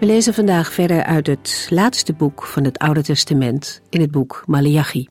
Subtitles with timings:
[0.00, 4.42] We lezen vandaag verder uit het laatste boek van het Oude Testament in het boek
[4.46, 5.08] Malachi.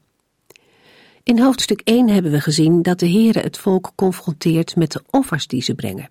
[1.24, 5.48] In hoofdstuk 1 hebben we gezien dat de Heere het volk confronteert met de offers
[5.48, 6.10] die ze brengen.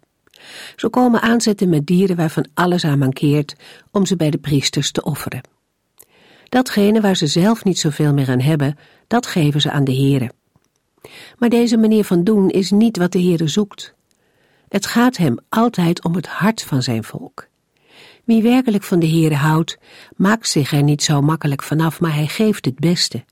[0.76, 3.54] Ze komen aanzetten met dieren waarvan alles aan mankeert
[3.90, 5.48] om ze bij de priesters te offeren.
[6.48, 10.30] Datgene waar ze zelf niet zoveel meer aan hebben, dat geven ze aan de Heere.
[11.38, 13.94] Maar deze manier van doen is niet wat de Heere zoekt.
[14.68, 17.47] Het gaat hem altijd om het hart van zijn volk.
[18.28, 19.78] Wie werkelijk van de Heere houdt,
[20.16, 23.24] maakt zich er niet zo makkelijk vanaf, maar hij geeft het beste.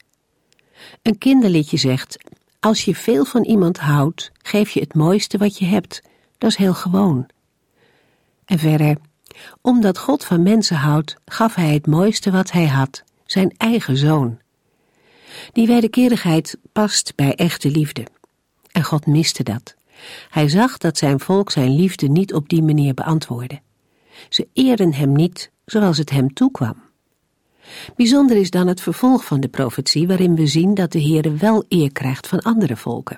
[1.03, 2.25] Een kinderliedje zegt,
[2.61, 6.03] als je veel van iemand houdt, geef je het mooiste wat je hebt.
[6.39, 7.27] Dat is heel gewoon.
[8.45, 8.97] En verder,
[9.61, 14.39] omdat God van mensen houdt, gaf hij het mooiste wat hij had, zijn eigen zoon.
[15.53, 18.07] Die wederkerigheid past bij echte liefde.
[18.73, 19.75] En God miste dat.
[20.31, 23.65] Hij zag dat zijn volk zijn liefde niet op die manier beantwoordde.
[24.29, 26.85] Ze eerden hem niet zoals het hem toekwam.
[27.97, 31.65] Bijzonder is dan het vervolg van de profetie, waarin we zien dat de Heere wel
[31.69, 33.17] eer krijgt van andere volken.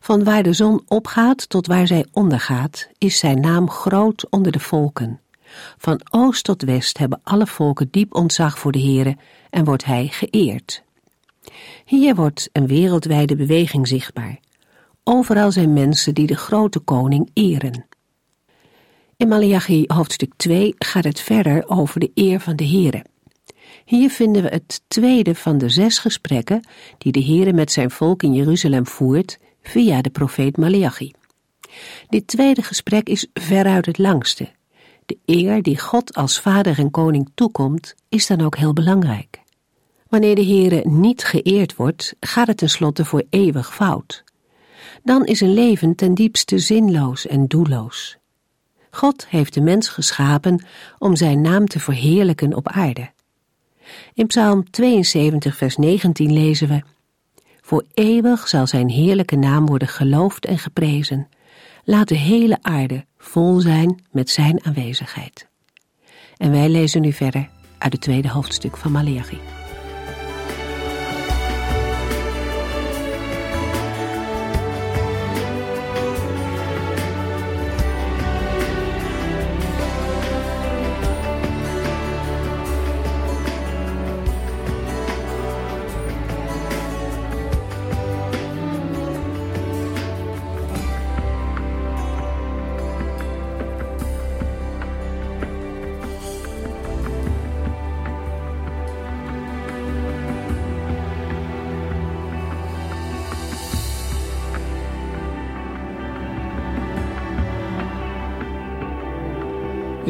[0.00, 4.60] Van waar de zon opgaat tot waar zij ondergaat, is zijn naam groot onder de
[4.60, 5.20] volken.
[5.78, 9.16] Van oost tot west hebben alle volken diep ontzag voor de Heere
[9.50, 10.82] en wordt hij geëerd.
[11.84, 14.38] Hier wordt een wereldwijde beweging zichtbaar.
[15.04, 17.86] Overal zijn mensen die de grote koning eren.
[19.20, 23.04] In Malachi hoofdstuk 2 gaat het verder over de eer van de Here.
[23.84, 28.22] Hier vinden we het tweede van de zes gesprekken die de Here met zijn volk
[28.22, 31.12] in Jeruzalem voert via de profeet Malachi.
[32.08, 34.48] Dit tweede gesprek is veruit het langste.
[35.06, 39.40] De eer die God als vader en koning toekomt, is dan ook heel belangrijk.
[40.08, 44.24] Wanneer de Heere niet geëerd wordt, gaat het tenslotte voor eeuwig fout.
[45.02, 48.19] Dan is een leven ten diepste zinloos en doelloos.
[48.90, 50.64] God heeft de mens geschapen
[50.98, 53.10] om zijn naam te verheerlijken op aarde.
[54.14, 56.82] In Psalm 72, vers 19 lezen we:
[57.60, 61.28] Voor eeuwig zal zijn heerlijke naam worden geloofd en geprezen.
[61.84, 65.48] Laat de hele aarde vol zijn met zijn aanwezigheid.
[66.36, 69.59] En wij lezen nu verder uit het tweede hoofdstuk van Malachi.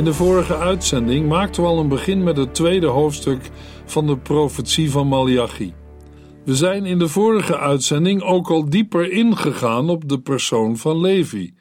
[0.01, 3.51] In de vorige uitzending maakten we al een begin met het tweede hoofdstuk
[3.85, 5.75] van de profetie van Malachi.
[6.45, 11.55] We zijn in de vorige uitzending ook al dieper ingegaan op de persoon van Levi.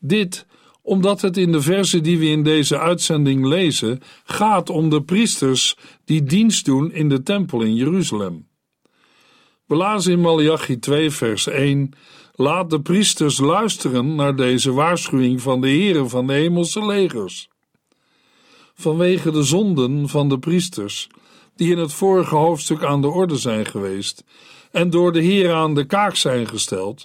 [0.00, 0.46] Dit
[0.82, 5.76] omdat het in de versen die we in deze uitzending lezen gaat om de priesters
[6.04, 8.48] die dienst doen in de tempel in Jeruzalem.
[9.66, 11.90] We in Malachi 2 vers 1
[12.32, 17.48] Laat de priesters luisteren naar deze waarschuwing van de Heere van de hemelse legers
[18.76, 21.08] vanwege de zonden van de priesters,
[21.56, 24.24] die in het vorige hoofdstuk aan de orde zijn geweest
[24.70, 27.04] en door de Heer aan de kaak zijn gesteld,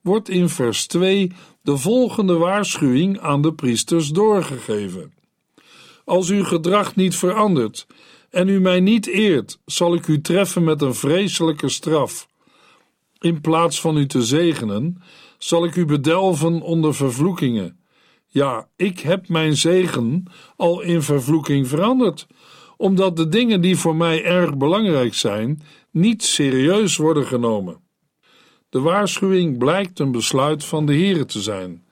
[0.00, 1.32] wordt in vers 2
[1.62, 5.12] de volgende waarschuwing aan de priesters doorgegeven.
[6.04, 7.86] Als uw gedrag niet verandert
[8.30, 12.28] en u mij niet eert, zal ik u treffen met een vreselijke straf.
[13.18, 15.02] In plaats van u te zegenen,
[15.38, 17.78] zal ik u bedelven onder vervloekingen
[18.34, 20.24] ja, ik heb mijn zegen
[20.56, 22.26] al in vervloeking veranderd,
[22.76, 27.80] omdat de dingen die voor mij erg belangrijk zijn, niet serieus worden genomen.
[28.68, 31.86] De waarschuwing blijkt een besluit van de Heere te zijn,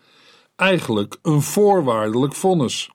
[0.56, 2.90] eigenlijk een voorwaardelijk vonnis.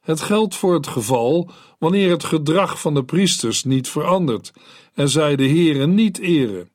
[0.00, 4.52] Het geldt voor het geval wanneer het gedrag van de priesters niet verandert
[4.94, 6.71] en zij de Heere niet eren.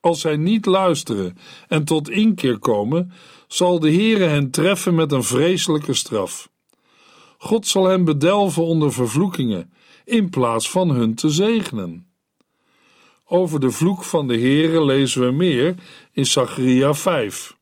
[0.00, 1.38] Als zij niet luisteren
[1.68, 3.12] en tot inkeer komen,
[3.48, 6.50] zal de Heere hen treffen met een vreselijke straf.
[7.38, 9.72] God zal hen bedelven onder vervloekingen,
[10.04, 12.06] in plaats van hun te zegenen.
[13.24, 15.74] Over de vloek van de Heere lezen we meer
[16.12, 17.56] in Zacharia 5.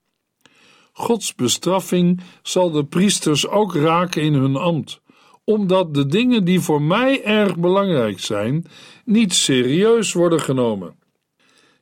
[0.93, 5.01] Gods bestraffing zal de priesters ook raken in hun ambt,
[5.45, 8.65] omdat de dingen die voor mij erg belangrijk zijn,
[9.05, 10.98] niet serieus worden genomen.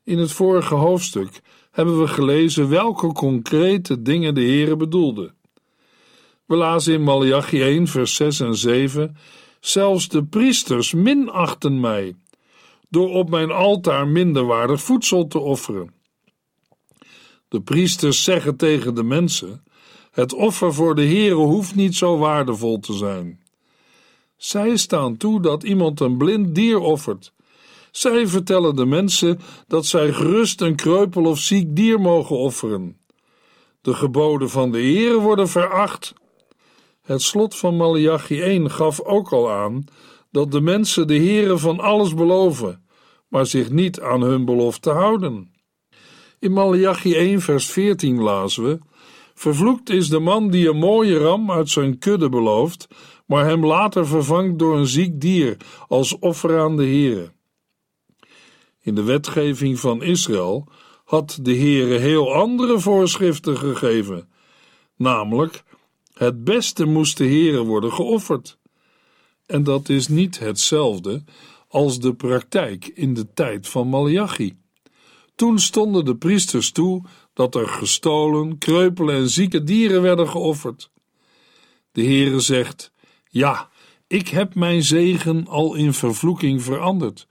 [0.06, 5.34] In het vorige hoofdstuk hebben we gelezen welke concrete dingen de Heere bedoelde.
[6.44, 9.16] We lazen in Malachi 1, vers 6 en 7:
[9.60, 12.14] Zelfs de priesters minachten mij,
[12.88, 15.94] door op mijn altaar minderwaardig voedsel te offeren.
[17.48, 19.64] De priesters zeggen tegen de mensen:
[20.10, 23.40] Het offer voor de Heere hoeft niet zo waardevol te zijn.
[24.36, 27.34] Zij staan toe dat iemand een blind dier offert.
[27.96, 32.96] Zij vertellen de mensen dat zij gerust een kreupel of ziek dier mogen offeren.
[33.80, 36.14] De geboden van de Heere worden veracht.
[37.02, 39.84] Het slot van Malachi 1 gaf ook al aan
[40.30, 42.84] dat de mensen de Heere van alles beloven,
[43.28, 45.52] maar zich niet aan hun belofte houden.
[46.38, 48.78] In Malachi 1 vers 14 lazen we:
[49.34, 52.86] Vervloekt is de man die een mooie ram uit zijn kudde belooft,
[53.26, 55.56] maar hem later vervangt door een ziek dier
[55.88, 57.34] als offer aan de Heere.
[58.86, 60.68] In de wetgeving van Israël
[61.04, 64.28] had de Heere heel andere voorschriften gegeven,
[64.96, 65.62] namelijk
[66.14, 68.58] het beste moest de Heere worden geofferd.
[69.46, 71.24] En dat is niet hetzelfde
[71.68, 74.56] als de praktijk in de tijd van Malachi.
[75.34, 80.90] Toen stonden de priesters toe dat er gestolen, kreupelen en zieke dieren werden geofferd.
[81.92, 82.92] De Heere zegt:
[83.28, 83.68] Ja,
[84.06, 87.26] ik heb mijn zegen al in vervloeking veranderd,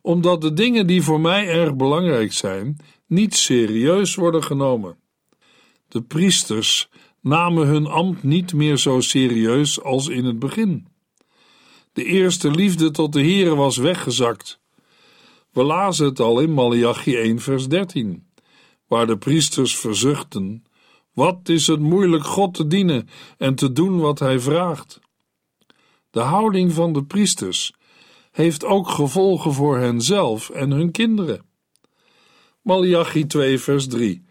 [0.00, 2.76] omdat de dingen die voor mij erg belangrijk zijn,
[3.06, 4.98] niet serieus worden genomen.
[5.88, 6.88] De priesters
[7.20, 10.86] namen hun ambt niet meer zo serieus als in het begin.
[11.92, 14.60] De eerste liefde tot de Heere was weggezakt.
[15.52, 18.26] We lazen het al in Malachi 1 vers 13,
[18.86, 20.64] waar de priesters verzuchten:
[21.12, 23.08] Wat is het moeilijk God te dienen
[23.38, 25.00] en te doen wat hij vraagt.
[26.10, 27.72] De houding van de priesters
[28.30, 31.42] heeft ook gevolgen voor henzelf en hun kinderen.
[32.62, 34.28] Malachi 2 vers 3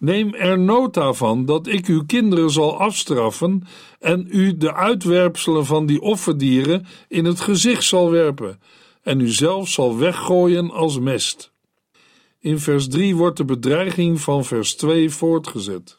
[0.00, 3.62] Neem er nota van dat ik uw kinderen zal afstraffen
[3.98, 8.60] en u de uitwerpselen van die offerdieren in het gezicht zal werpen
[9.02, 11.52] en u zelf zal weggooien als mest.
[12.38, 15.98] In vers 3 wordt de bedreiging van vers 2 voortgezet.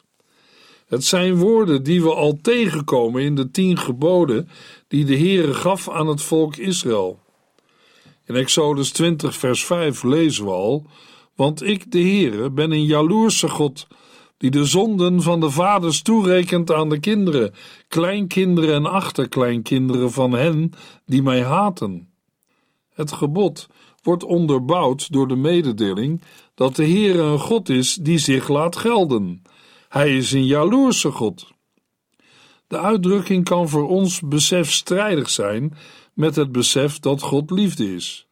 [0.86, 4.48] Het zijn woorden die we al tegenkomen in de tien geboden
[4.88, 7.21] die de Heere gaf aan het volk Israël.
[8.24, 10.86] In Exodus 20 vers 5 lezen we al
[11.34, 13.86] want ik, de Heere, ben een jaloerse God,
[14.36, 17.54] die de zonden van de vaders toerekent aan de kinderen,
[17.88, 20.72] kleinkinderen en achterkleinkinderen van hen
[21.06, 22.08] die mij haten.
[22.94, 23.68] Het gebod
[24.02, 26.22] wordt onderbouwd door de mededeling
[26.54, 29.42] dat de Heere een God is die zich laat gelden.
[29.88, 31.50] Hij is een jaloerse God.
[32.66, 35.74] De uitdrukking kan voor ons besefstrijdig zijn
[36.12, 38.26] met het besef dat God liefde is.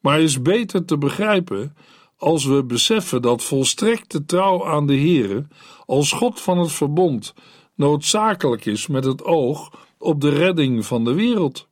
[0.00, 1.76] Maar is beter te begrijpen
[2.16, 5.46] als we beseffen dat volstrekte trouw aan de Heere
[5.86, 7.34] als God van het verbond
[7.74, 11.68] noodzakelijk is met het oog op de redding van de wereld.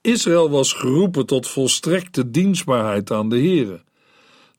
[0.00, 3.84] Israël was geroepen tot volstrekte dienstbaarheid aan de Heere.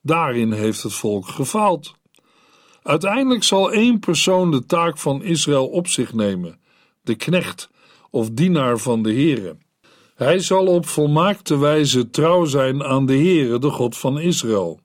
[0.02, 1.94] Daarin heeft het volk gefaald.
[2.84, 6.60] Uiteindelijk zal één persoon de taak van Israël op zich nemen,
[7.02, 7.70] de knecht
[8.14, 9.58] of dienaar van de Heere.
[10.16, 14.80] Hij zal op volmaakte wijze trouw zijn aan de Heere, de God van Israël.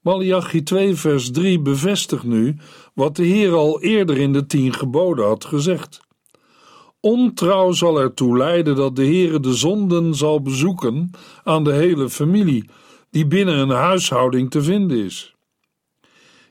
[0.00, 2.56] Malachi 2 vers 3 bevestigt nu
[2.94, 6.00] wat de Heer al eerder in de tien geboden had gezegd.
[7.00, 11.10] Ontrouw zal ertoe leiden dat de Heere de zonden zal bezoeken
[11.44, 12.70] aan de hele familie
[13.10, 15.34] die binnen een huishouding te vinden is.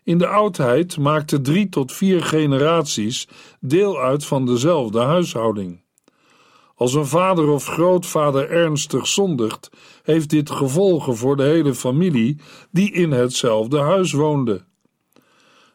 [0.09, 3.27] In de oudheid maakten drie tot vier generaties
[3.59, 5.81] deel uit van dezelfde huishouding.
[6.75, 9.69] Als een vader of grootvader ernstig zondigt,
[10.03, 12.37] heeft dit gevolgen voor de hele familie
[12.71, 14.65] die in hetzelfde huis woonde.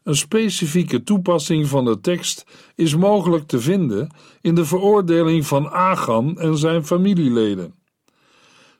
[0.02, 6.38] Een specifieke toepassing van de tekst is mogelijk te vinden in de veroordeling van Agam
[6.38, 7.74] en zijn familieleden.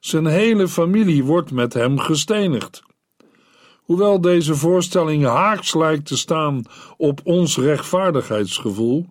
[0.01, 2.83] Zijn hele familie wordt met hem gestenigd.
[3.85, 6.63] Hoewel deze voorstelling haaks lijkt te staan
[6.97, 9.07] op ons rechtvaardigheidsgevoel,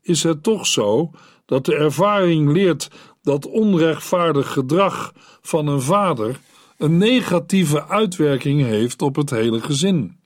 [0.00, 1.10] is het toch zo
[1.46, 2.90] dat de ervaring leert
[3.22, 6.40] dat onrechtvaardig gedrag van een vader
[6.76, 10.20] een negatieve uitwerking heeft op het hele gezin.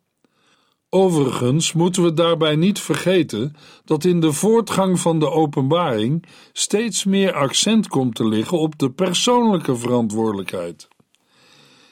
[0.91, 7.33] Overigens moeten we daarbij niet vergeten dat in de voortgang van de openbaring steeds meer
[7.33, 10.89] accent komt te liggen op de persoonlijke verantwoordelijkheid.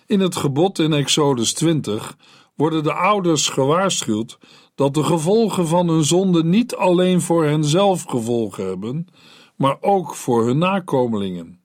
[0.07, 2.17] In het gebod in Exodus 20
[2.55, 4.39] worden de ouders gewaarschuwd
[4.75, 9.07] dat de gevolgen van hun zonde niet alleen voor henzelf gevolgen hebben,
[9.57, 11.61] maar ook voor hun nakomelingen.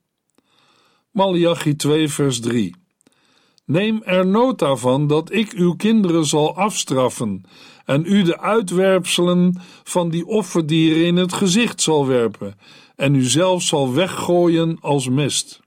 [1.12, 2.76] Malachi 2 vers 3
[3.66, 7.44] Neem er nota van dat ik uw kinderen zal afstraffen
[7.86, 12.56] en u de uitwerpselen van die offerdieren in het gezicht zal werpen
[12.96, 15.60] en u zelf zal weggooien als mest.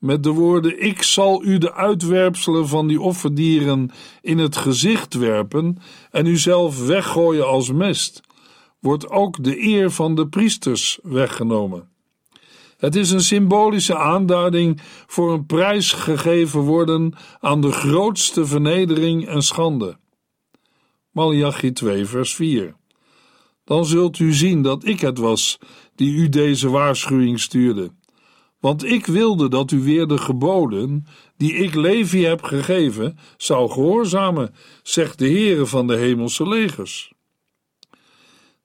[0.00, 3.90] Met de woorden: Ik zal u de uitwerpselen van die offerdieren
[4.20, 5.78] in het gezicht werpen
[6.10, 8.20] en u zelf weggooien als mest,
[8.78, 11.88] wordt ook de eer van de priesters weggenomen.
[12.76, 19.42] Het is een symbolische aanduiding voor een prijs gegeven worden aan de grootste vernedering en
[19.42, 19.98] schande.
[21.10, 22.74] Malachi 2, vers 4.
[23.64, 25.58] Dan zult u zien dat ik het was
[25.94, 27.90] die u deze waarschuwing stuurde.
[28.60, 34.54] Want ik wilde dat u weer de geboden, die ik Levi heb gegeven, zou gehoorzamen,
[34.82, 37.12] zegt de Heere van de hemelse legers.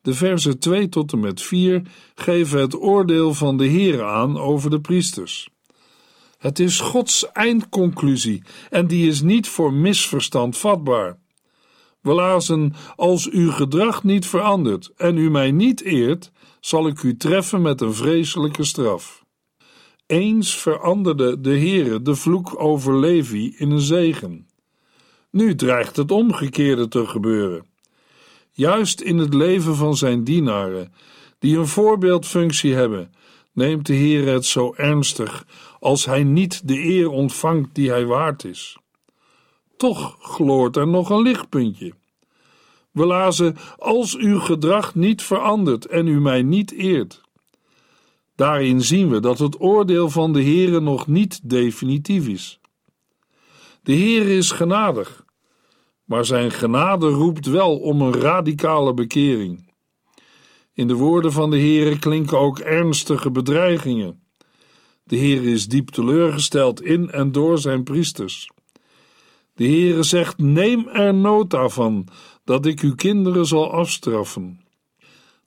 [0.01, 1.81] De versen 2 tot en met 4
[2.15, 5.49] geven het oordeel van de Heer aan over de priesters.
[6.37, 11.17] Het is Gods eindconclusie en die is niet voor misverstand vatbaar.
[12.01, 17.17] We lazen: Als uw gedrag niet verandert en u mij niet eert, zal ik u
[17.17, 19.24] treffen met een vreselijke straf.
[20.07, 24.47] Eens veranderde de Heere de vloek over Levi in een zegen.
[25.29, 27.65] Nu dreigt het omgekeerde te gebeuren.
[28.51, 30.93] Juist in het leven van zijn dienaren,
[31.39, 33.13] die een voorbeeldfunctie hebben,
[33.53, 35.45] neemt de Heer het zo ernstig
[35.79, 38.77] als hij niet de eer ontvangt die hij waard is.
[39.77, 41.93] Toch gloort er nog een lichtpuntje.
[42.91, 47.24] We lazen: Als uw gedrag niet verandert en u mij niet eert.
[48.35, 52.59] Daarin zien we dat het oordeel van de Heere nog niet definitief is.
[53.83, 55.25] De Heer is genadig
[56.05, 59.73] maar zijn genade roept wel om een radicale bekering.
[60.73, 64.23] In de woorden van de Heere klinken ook ernstige bedreigingen.
[65.03, 68.49] De Heer is diep teleurgesteld in en door zijn priesters.
[69.53, 72.07] De Heere zegt: Neem er nota van
[72.43, 74.59] dat ik uw kinderen zal afstraffen.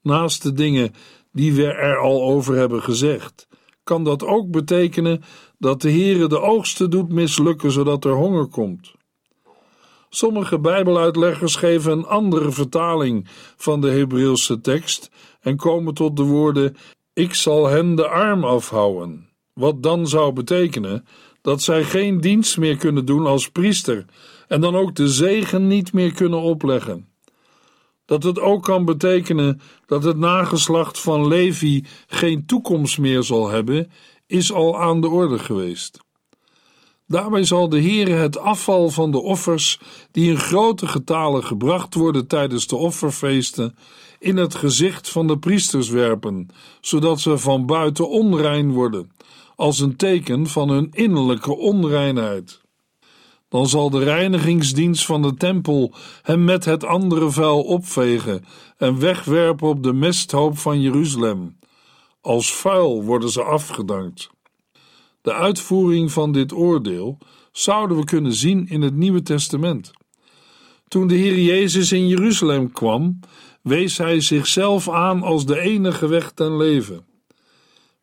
[0.02, 0.94] Naast de dingen
[1.38, 3.48] die we er al over hebben gezegd,
[3.82, 5.22] kan dat ook betekenen
[5.58, 8.92] dat de Heere de oogsten doet mislukken zodat er honger komt.
[10.08, 16.76] Sommige Bijbeluitleggers geven een andere vertaling van de Hebreeuwse tekst en komen tot de woorden:
[17.12, 19.28] Ik zal hen de arm afhouden.
[19.52, 21.06] Wat dan zou betekenen
[21.42, 24.04] dat zij geen dienst meer kunnen doen als priester
[24.48, 27.08] en dan ook de zegen niet meer kunnen opleggen.
[28.08, 33.90] Dat het ook kan betekenen dat het nageslacht van Levi geen toekomst meer zal hebben,
[34.26, 35.98] is al aan de orde geweest.
[37.06, 42.26] Daarbij zal de Heere het afval van de offers, die in grote getalen gebracht worden
[42.26, 43.76] tijdens de offerfeesten,
[44.18, 46.48] in het gezicht van de priesters werpen,
[46.80, 49.12] zodat ze van buiten onrein worden,
[49.56, 52.60] als een teken van hun innerlijke onreinheid.
[53.48, 58.44] Dan zal de reinigingsdienst van de tempel hem met het andere vuil opvegen
[58.76, 61.58] en wegwerpen op de mesthoop van Jeruzalem.
[62.20, 64.30] Als vuil worden ze afgedankt.
[65.22, 67.18] De uitvoering van dit oordeel
[67.52, 69.90] zouden we kunnen zien in het Nieuwe Testament.
[70.88, 73.20] Toen de Heer Jezus in Jeruzalem kwam,
[73.62, 77.06] wees hij zichzelf aan als de enige weg ten leven.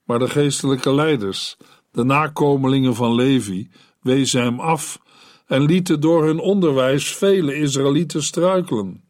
[0.04, 1.58] Maar de geestelijke leiders,
[1.92, 3.70] de nakomelingen van Levi,
[4.02, 5.00] wezen hem af
[5.46, 9.04] en lieten door hun onderwijs vele Israëlieten struikelen.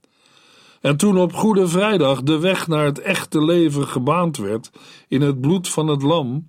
[0.82, 4.70] En toen op Goede Vrijdag de weg naar het echte leven gebaand werd
[5.08, 6.48] in het bloed van het lam,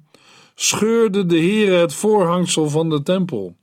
[0.54, 3.56] scheurde de Heere het voorhangsel van de tempel.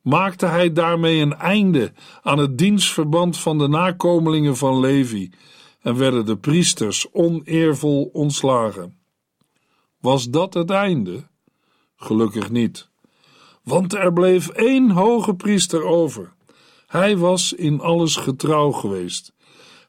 [0.00, 5.30] Maakte hij daarmee een einde aan het dienstverband van de nakomelingen van Levi
[5.80, 8.98] en werden de priesters oneervol ontslagen.
[10.00, 11.28] Was dat het einde?
[11.96, 12.88] Gelukkig niet,
[13.64, 16.32] want er bleef één hoge priester over.
[16.86, 19.34] Hij was in alles getrouw geweest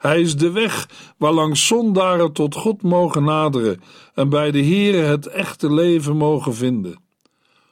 [0.05, 3.81] hij is de weg waarlangs zondaren tot God mogen naderen
[4.13, 6.99] en bij de Heere het echte leven mogen vinden.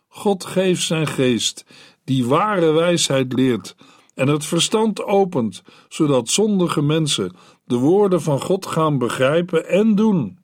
[0.08, 1.66] God geeft zijn geest,
[2.04, 3.76] die ware wijsheid leert
[4.16, 10.38] en het verstand opent, zodat zondige mensen de woorden van God gaan begrijpen en doen.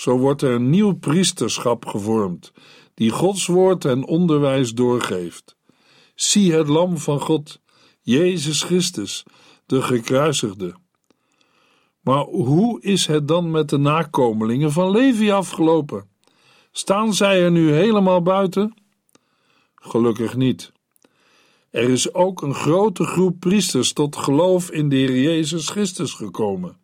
[0.00, 2.52] Zo wordt er een nieuw priesterschap gevormd,
[2.94, 5.56] die Gods woord en onderwijs doorgeeft.
[6.14, 7.60] Zie het lam van God
[8.00, 9.22] Jezus Christus,
[9.66, 10.74] de gekruisigde.
[12.00, 16.08] Maar hoe is het dan met de nakomelingen van Levi afgelopen?
[16.72, 18.74] Staan zij er nu helemaal buiten?
[19.74, 20.72] Gelukkig niet.
[21.70, 26.79] Er is ook een grote groep priesters tot geloof in de Heer Jezus Christus gekomen.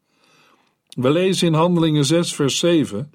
[0.96, 3.10] We lezen in Handelingen 6, vers 7: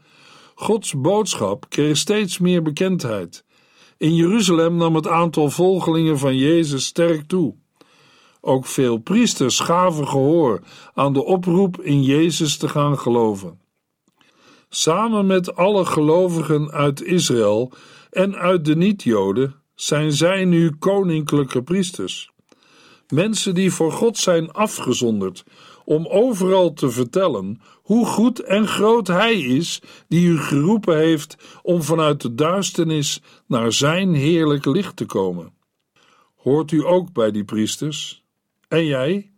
[0.56, 3.46] Gods boodschap kreeg steeds meer bekendheid.
[3.98, 7.56] In Jeruzalem nam het aantal volgelingen van Jezus sterk toe.
[8.42, 10.62] Ook veel priesters gaven gehoor
[10.94, 13.60] aan de oproep in Jezus te gaan geloven.
[14.70, 17.72] Samen met alle gelovigen uit Israël
[18.12, 22.32] en uit de niet-Joden zijn zij nu koninklijke priesters.
[23.08, 25.44] Mensen die voor God zijn afgezonderd
[25.86, 31.84] om overal te vertellen hoe goed en groot Hij is die u geroepen heeft om
[31.84, 35.54] vanuit de duisternis naar Zijn heerlijk licht te komen.
[36.36, 38.24] Hoort u ook bij die priesters?
[38.68, 39.32] En jij?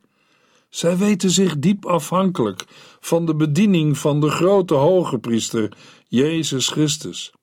[0.70, 2.66] Zij weten zich diep afhankelijk
[3.00, 7.34] van de bediening van de grote hoge priester, Jezus Christus.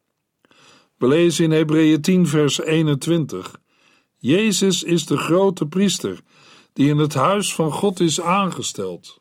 [0.96, 3.60] We lezen in Hebreeën 10, vers 21.
[4.16, 6.20] Jezus is de grote priester
[6.72, 9.16] die in het huis van God is aangesteld.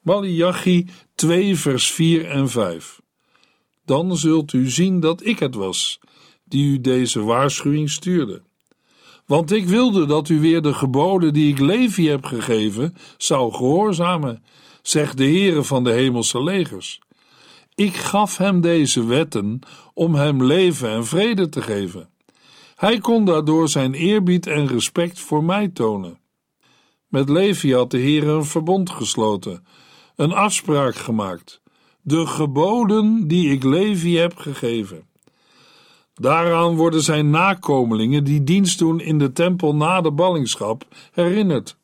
[0.00, 3.00] Malachi 2, vers 4 en 5.
[3.84, 6.00] Dan zult u zien dat ik het was
[6.44, 8.42] die u deze waarschuwing stuurde.
[9.26, 14.44] Want ik wilde dat u weer de geboden die ik Levi heb gegeven, zou gehoorzamen,
[14.82, 17.00] zegt de Heere van de hemelse legers.
[17.74, 19.58] Ik gaf hem deze wetten
[19.94, 22.08] om hem leven en vrede te geven.
[22.76, 26.18] Hij kon daardoor zijn eerbied en respect voor mij tonen.
[27.08, 29.66] Met Levi had de Heer een verbond gesloten,
[30.16, 31.60] een afspraak gemaakt,
[32.02, 35.06] de geboden die ik Levi heb gegeven.
[36.14, 41.76] Daaraan worden zijn nakomelingen die dienst doen in de tempel na de ballingschap herinnerd.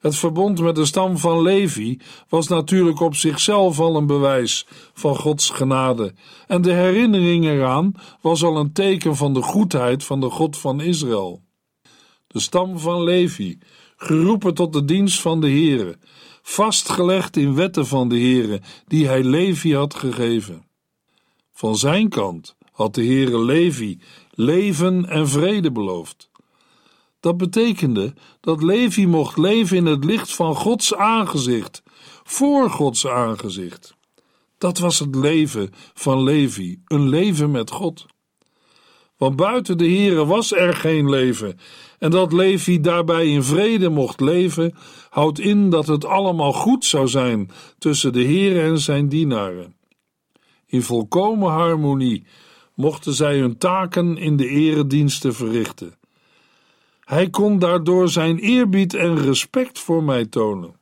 [0.00, 5.16] Het verbond met de stam van Levi was natuurlijk op zichzelf al een bewijs van
[5.16, 6.14] Gods genade,
[6.46, 10.80] en de herinnering eraan was al een teken van de goedheid van de God van
[10.80, 11.42] Israël.
[12.26, 13.58] De stam van Levi,
[14.04, 15.96] geroepen tot de dienst van de Heere,
[16.42, 20.66] vastgelegd in wetten van de Heere, die hij Levi had gegeven.
[21.52, 26.30] Van zijn kant had de Heere Levi leven en vrede beloofd.
[27.20, 31.82] Dat betekende dat Levi mocht leven in het licht van Gods aangezicht,
[32.22, 33.94] voor Gods aangezicht.
[34.58, 38.06] Dat was het leven van Levi, een leven met God.
[39.16, 41.58] Want buiten de Heere was er geen leven,
[41.98, 44.74] en dat Levi daarbij in vrede mocht leven,
[45.08, 49.76] houdt in dat het allemaal goed zou zijn tussen de Heere en zijn dienaren.
[50.66, 52.26] In volkomen harmonie
[52.74, 55.98] mochten zij hun taken in de erediensten verrichten.
[57.00, 60.74] Hij kon daardoor zijn eerbied en respect voor mij tonen.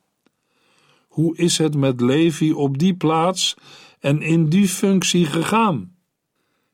[1.07, 3.55] Hoe is het met Levi op die plaats
[3.99, 5.92] en in die functie gegaan?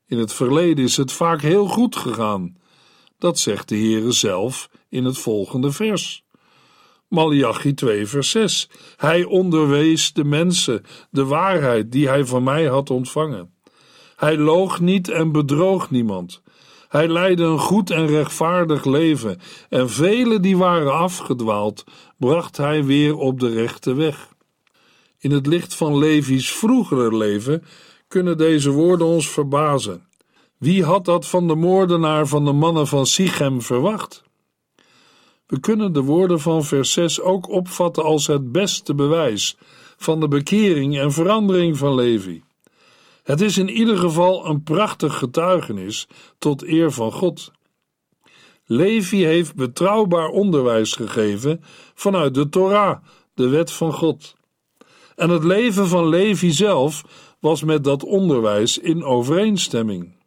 [0.10, 2.58] In het verleden is het vaak heel goed gegaan.
[3.18, 6.24] Dat zegt de Heere zelf in het volgende vers.
[7.08, 8.70] Malachi 2 vers 6.
[8.98, 13.54] Hij onderwees de mensen de waarheid die hij van mij had ontvangen.
[14.16, 16.42] Hij loog niet en bedroog niemand.
[16.88, 21.84] Hij leidde een goed en rechtvaardig leven, en velen die waren afgedwaald,
[22.18, 24.28] bracht hij weer op de rechte weg.
[25.20, 27.64] In het licht van Levi's vroegere leven
[28.10, 30.08] kunnen deze woorden ons verbazen.
[30.58, 34.24] Wie had dat van de moordenaar van de mannen van Sichem verwacht?
[35.46, 39.58] We kunnen de woorden van vers 6 ook opvatten als het beste bewijs
[39.98, 42.44] van de bekering en verandering van Levi.
[43.24, 47.52] Het is in ieder geval een prachtig getuigenis tot eer van God.
[48.66, 52.98] Levi heeft betrouwbaar onderwijs gegeven vanuit de Torah,
[53.34, 54.36] de wet van God.
[55.16, 57.04] En het leven van Levi zelf
[57.40, 60.18] was met dat onderwijs in overeenstemming.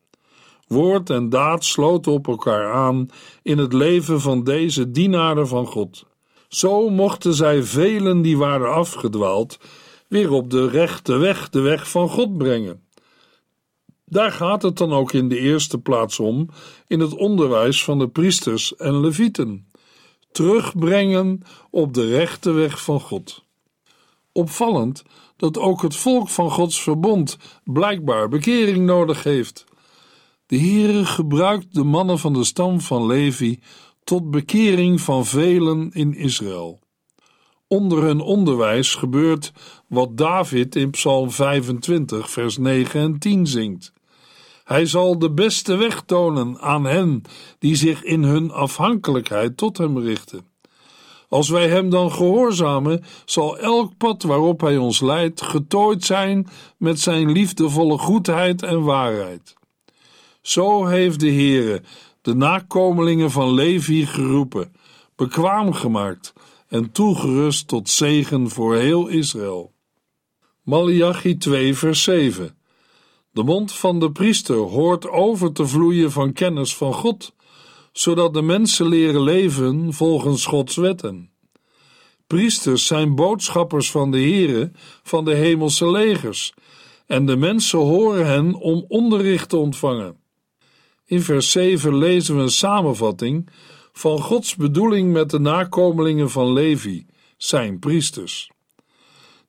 [0.66, 3.08] Woord en daad sloten op elkaar aan
[3.42, 6.06] in het leven van deze dienaren van God.
[6.48, 9.58] Zo mochten zij velen die waren afgedwaald
[10.08, 12.82] weer op de rechte weg, de weg van God brengen.
[14.04, 16.48] Daar gaat het dan ook in de eerste plaats om
[16.86, 19.70] in het onderwijs van de priesters en levieten.
[20.32, 23.44] Terugbrengen op de rechte weg van God.
[24.32, 25.02] Opvallend
[25.36, 29.64] dat ook het volk van Gods verbond blijkbaar bekering nodig heeft.
[30.46, 33.60] De Heere gebruikt de mannen van de stam van Levi
[34.04, 36.80] tot bekering van velen in Israël.
[37.66, 39.52] Onder hun onderwijs gebeurt
[39.88, 43.92] wat David in Psalm 25, vers 9 en 10 zingt.
[44.64, 47.22] Hij zal de beste weg tonen aan hen
[47.58, 50.51] die zich in hun afhankelijkheid tot hem richten.
[51.32, 57.00] Als wij hem dan gehoorzamen, zal elk pad waarop hij ons leidt getooid zijn met
[57.00, 59.54] zijn liefdevolle goedheid en waarheid.
[60.42, 61.82] Zo heeft de Heere
[62.22, 64.72] de nakomelingen van Levi geroepen,
[65.16, 66.32] bekwaam gemaakt
[66.68, 69.72] en toegerust tot zegen voor heel Israël.
[70.62, 72.56] Malachi 2 vers 7
[73.30, 77.34] De mond van de priester hoort over te vloeien van kennis van God,
[77.92, 81.30] zodat de mensen leren leven volgens Gods wetten.
[82.26, 84.70] Priesters zijn boodschappers van de Heere
[85.02, 86.54] van de hemelse legers,
[87.06, 90.16] en de mensen horen hen om onderricht te ontvangen.
[91.06, 93.48] In vers 7 lezen we een samenvatting
[93.92, 98.50] van Gods bedoeling met de nakomelingen van Levi, zijn priesters.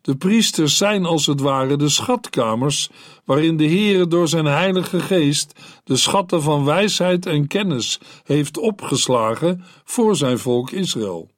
[0.03, 2.89] De priesters zijn als het ware de schatkamers
[3.25, 9.63] waarin de Heere door zijn heilige geest de schatten van wijsheid en kennis heeft opgeslagen
[9.83, 11.29] voor zijn volk Israël.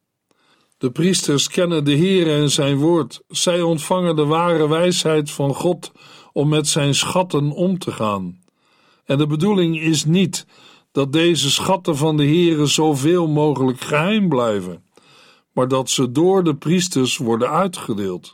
[0.78, 3.22] De priesters kennen de Heere en zijn woord.
[3.28, 5.92] Zij ontvangen de ware wijsheid van God
[6.34, 8.40] om met zijn schatten om te gaan.
[9.06, 10.46] En de bedoeling is niet
[10.92, 14.84] dat deze schatten van de Heere zoveel mogelijk geheim blijven,
[15.52, 18.34] maar dat ze door de priesters worden uitgedeeld.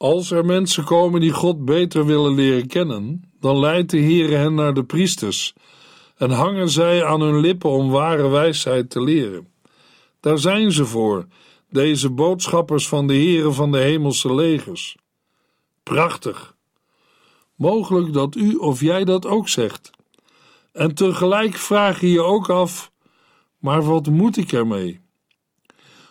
[0.00, 4.54] Als er mensen komen die God beter willen leren kennen, dan leidt de Heere hen
[4.54, 5.54] naar de priesters
[6.16, 9.48] en hangen zij aan hun lippen om ware wijsheid te leren.
[10.20, 11.26] Daar zijn ze voor,
[11.70, 14.96] deze boodschappers van de Heere van de hemelse legers.
[15.82, 16.54] Prachtig.
[17.54, 19.90] Mogelijk dat u of jij dat ook zegt.
[20.72, 22.90] En tegelijk vraag je je ook af:
[23.58, 25.00] maar wat moet ik ermee?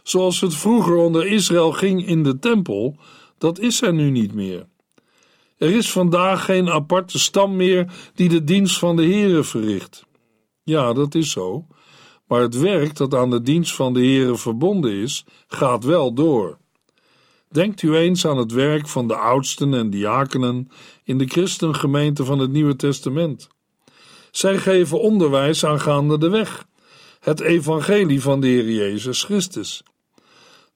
[0.03, 2.97] Zoals het vroeger onder Israël ging in de tempel,
[3.39, 4.67] dat is er nu niet meer.
[5.57, 10.05] Er is vandaag geen aparte stam meer die de dienst van de Heere verricht.
[10.63, 11.67] Ja, dat is zo.
[12.27, 16.57] Maar het werk dat aan de dienst van de Heere verbonden is, gaat wel door.
[17.49, 20.69] Denkt u eens aan het werk van de oudsten en diakenen
[21.03, 23.47] in de christengemeente van het Nieuwe Testament.
[24.31, 26.65] Zij geven onderwijs aangaande de weg,
[27.19, 29.83] het evangelie van de Heer Jezus Christus.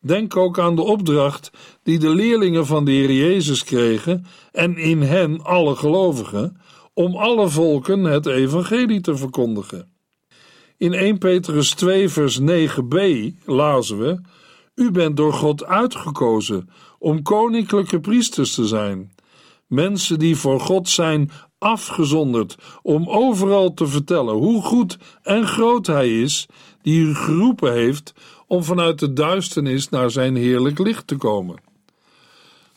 [0.05, 1.51] Denk ook aan de opdracht
[1.83, 6.57] die de leerlingen van de Heer Jezus kregen en in hen alle gelovigen,
[6.93, 9.91] om alle volken het evangelie te verkondigen.
[10.77, 12.97] In 1 Petrus 2 vers 9b
[13.45, 14.21] lazen we:
[14.75, 19.11] U bent door God uitgekozen om koninklijke priesters te zijn,
[19.67, 26.21] mensen die voor God zijn afgezonderd om overal te vertellen hoe goed en groot Hij
[26.21, 26.45] is,
[26.81, 28.13] die u geroepen heeft
[28.53, 31.55] om vanuit de duisternis naar Zijn heerlijk licht te komen.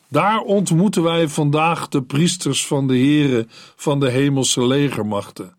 [0.08, 5.56] Daar ontmoeten wij vandaag de priesters van de Here van de hemelse legermachten,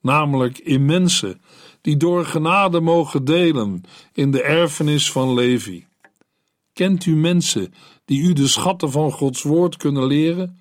[0.00, 1.40] namelijk in mensen
[1.80, 5.86] die door genade mogen delen in de erfenis van Levi.
[6.72, 7.74] Kent u mensen
[8.04, 10.58] die u de schatten van Gods woord kunnen leren?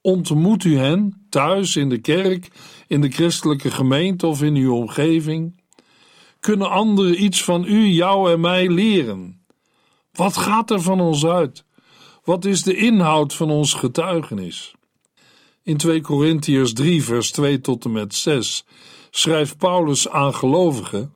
[0.00, 2.48] Ontmoet u hen thuis in de kerk,
[2.86, 5.62] in de christelijke gemeente of in uw omgeving?
[6.44, 9.44] Kunnen anderen iets van u, jou en mij leren?
[10.12, 11.64] Wat gaat er van ons uit?
[12.24, 14.74] Wat is de inhoud van ons getuigenis?
[15.62, 18.64] In 2 Korintiërs 3, vers 2 tot en met 6
[19.10, 21.14] schrijft Paulus aan gelovigen: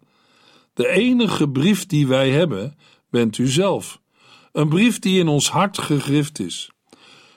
[0.74, 2.76] De enige brief die wij hebben,
[3.10, 4.00] bent u zelf.
[4.52, 6.70] Een brief die in ons hart gegrift is.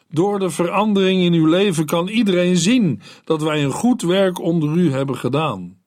[0.10, 4.78] Door de verandering in uw leven kan iedereen zien dat wij een goed werk onder
[4.78, 5.81] u hebben gedaan.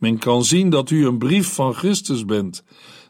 [0.00, 2.64] Men kan zien dat u een brief van Christus bent,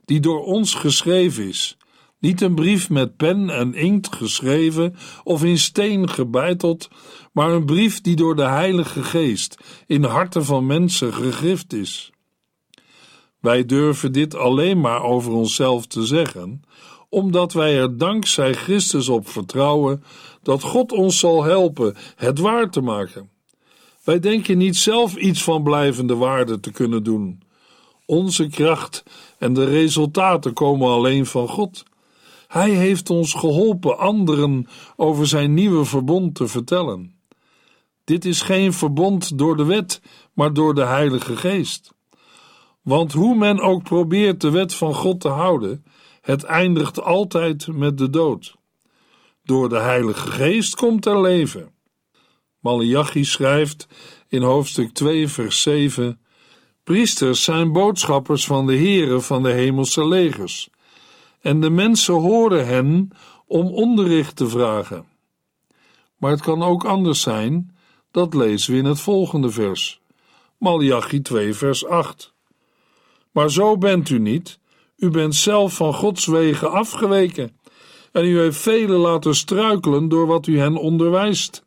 [0.04, 1.76] die door ons geschreven is.
[2.18, 6.88] Niet een brief met pen en inkt geschreven of in steen gebeiteld,
[7.32, 12.10] maar een brief die door de Heilige Geest in harten van mensen gegrift is.
[13.40, 16.62] Wij durven dit alleen maar over onszelf te zeggen,
[17.08, 20.02] omdat wij er dankzij Christus op vertrouwen
[20.42, 23.30] dat God ons zal helpen het waar te maken.
[24.04, 27.42] Wij denken niet zelf iets van blijvende waarde te kunnen doen.
[28.06, 29.02] Onze kracht
[29.38, 31.82] en de resultaten komen alleen van God.
[32.46, 37.14] Hij heeft ons geholpen anderen over zijn nieuwe verbond te vertellen.
[38.04, 40.00] Dit is geen verbond door de wet,
[40.34, 41.92] maar door de Heilige Geest.
[42.82, 45.84] Want hoe men ook probeert de wet van God te houden,
[46.20, 48.56] het eindigt altijd met de dood.
[49.44, 51.79] Door de Heilige Geest komt er leven.
[52.60, 53.88] Malachi schrijft
[54.28, 56.20] in hoofdstuk 2, vers 7:
[56.84, 60.70] Priesters zijn boodschappers van de Heere van de hemelse legers,
[61.40, 63.10] en de mensen horen hen
[63.46, 65.06] om onderricht te vragen.
[66.16, 67.76] Maar het kan ook anders zijn,
[68.10, 70.00] dat lezen we in het volgende vers.
[70.58, 72.34] Malachi 2, vers 8.
[73.30, 74.60] Maar zo bent u niet,
[75.00, 77.58] U bent zelf van Gods wegen afgeweken
[78.12, 81.64] en u heeft velen laten struikelen door wat u hen onderwijst.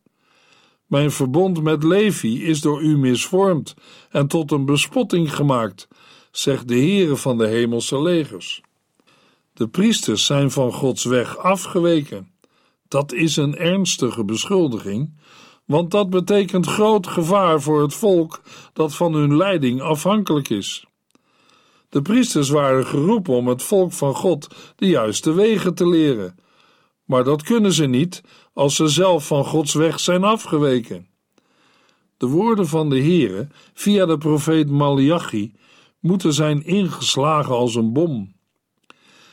[0.93, 3.73] Mijn verbond met Levi is door u misvormd
[4.09, 5.87] en tot een bespotting gemaakt,
[6.31, 8.61] zegt de Heere van de hemelse legers.
[9.53, 12.31] De priesters zijn van Gods weg afgeweken.
[12.87, 15.19] Dat is een ernstige beschuldiging,
[15.65, 18.41] want dat betekent groot gevaar voor het volk
[18.73, 20.85] dat van hun leiding afhankelijk is.
[21.89, 26.35] De priesters waren geroepen om het volk van God de juiste wegen te leren,
[27.05, 28.21] maar dat kunnen ze niet
[28.53, 31.07] als ze zelf van Gods weg zijn afgeweken.
[32.17, 35.55] De woorden van de Heere via de profeet Malachi
[35.99, 38.33] moeten zijn ingeslagen als een bom.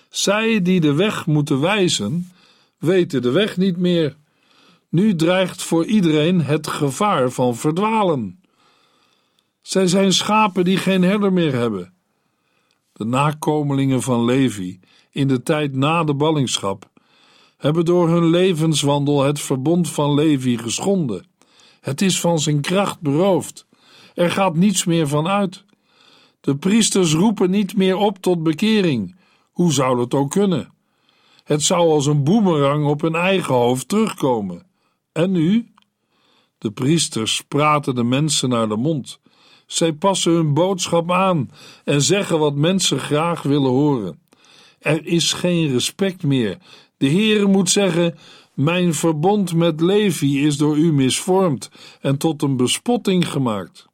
[0.08, 2.32] Zij die de weg moeten wijzen,
[2.78, 4.16] weten de weg niet meer.
[4.88, 8.40] Nu dreigt voor iedereen het gevaar van verdwalen.
[9.62, 11.92] Zij zijn schapen die geen herder meer hebben.
[12.92, 14.80] De nakomelingen van Levi
[15.10, 16.89] in de tijd na de ballingschap
[17.60, 21.26] hebben door hun levenswandel het verbond van Levi geschonden.
[21.80, 23.66] Het is van zijn kracht beroofd.
[24.14, 25.64] Er gaat niets meer van uit.
[26.40, 29.16] De priesters roepen niet meer op tot bekering.
[29.50, 30.72] Hoe zou dat ook kunnen?
[31.44, 34.66] Het zou als een boemerang op hun eigen hoofd terugkomen.
[35.12, 35.72] En nu?
[36.58, 39.20] De priesters praten de mensen naar de mond.
[39.66, 41.50] Zij passen hun boodschap aan
[41.84, 44.20] en zeggen wat mensen graag willen horen.
[44.78, 46.58] Er is geen respect meer.
[47.00, 48.18] De Heere moet zeggen:
[48.54, 53.88] Mijn verbond met Levi is door u misvormd en tot een bespotting gemaakt.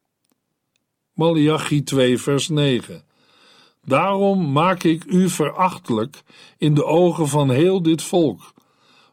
[1.14, 3.04] Malachi 2, vers 9.
[3.84, 6.22] Daarom maak ik u verachtelijk
[6.58, 8.52] in de ogen van heel dit volk.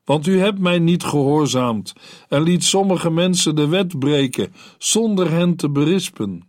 [0.06, 1.94] Want u hebt mij niet gehoorzaamd
[2.30, 6.48] en liet sommige mensen de wet breken zonder hen te berispen.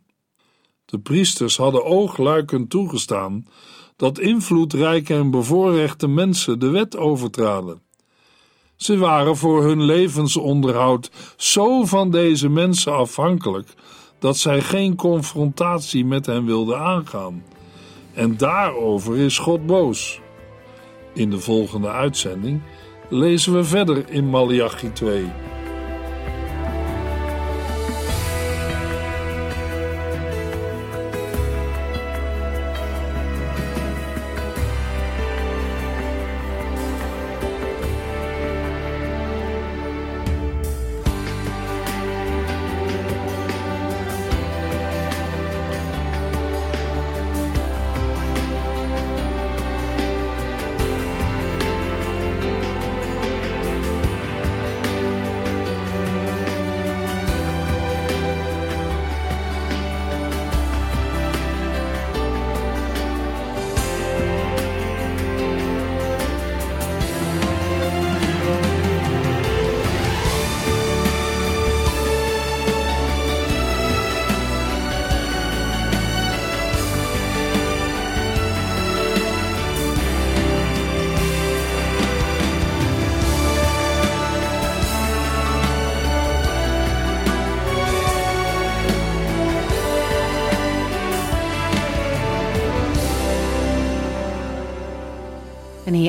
[0.85, 3.46] De priesters hadden oogluikend toegestaan
[3.96, 7.83] dat invloedrijke en bevoorrechte mensen de wet overtraden.
[8.76, 13.68] Ze waren voor hun levensonderhoud zo van deze mensen afhankelijk
[14.18, 17.44] dat zij geen confrontatie met hen wilden aangaan.
[18.14, 20.20] En daarover is God boos.
[21.14, 22.62] In de volgende uitzending
[23.09, 25.24] lezen we verder in Malachi 2.